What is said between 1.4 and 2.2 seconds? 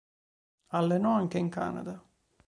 Canada.